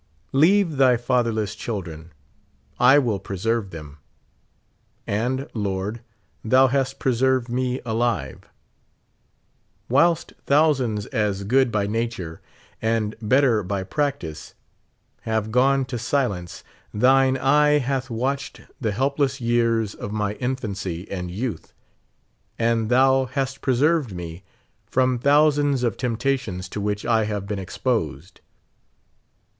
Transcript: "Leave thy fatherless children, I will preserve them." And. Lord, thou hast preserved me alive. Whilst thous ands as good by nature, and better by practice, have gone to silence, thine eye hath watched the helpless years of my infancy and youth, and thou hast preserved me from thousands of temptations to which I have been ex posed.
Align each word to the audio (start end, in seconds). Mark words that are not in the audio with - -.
"Leave 0.33 0.77
thy 0.77 0.97
fatherless 0.97 1.53
children, 1.53 2.11
I 2.79 2.97
will 2.97 3.19
preserve 3.19 3.69
them." 3.69 3.99
And. 5.05 5.47
Lord, 5.53 6.01
thou 6.43 6.65
hast 6.69 6.97
preserved 6.97 7.49
me 7.49 7.81
alive. 7.85 8.41
Whilst 9.89 10.33
thous 10.47 10.81
ands 10.81 11.05
as 11.05 11.43
good 11.43 11.71
by 11.71 11.85
nature, 11.85 12.41
and 12.81 13.15
better 13.21 13.61
by 13.61 13.83
practice, 13.83 14.55
have 15.21 15.51
gone 15.51 15.85
to 15.85 15.99
silence, 15.99 16.63
thine 16.91 17.37
eye 17.37 17.77
hath 17.77 18.09
watched 18.09 18.61
the 18.81 18.93
helpless 18.93 19.39
years 19.39 19.93
of 19.93 20.11
my 20.11 20.33
infancy 20.37 21.07
and 21.11 21.29
youth, 21.29 21.73
and 22.57 22.89
thou 22.89 23.25
hast 23.25 23.61
preserved 23.61 24.15
me 24.15 24.41
from 24.87 25.19
thousands 25.19 25.83
of 25.83 25.95
temptations 25.95 26.67
to 26.69 26.81
which 26.81 27.05
I 27.05 27.25
have 27.25 27.45
been 27.45 27.59
ex 27.59 27.77
posed. 27.77 28.41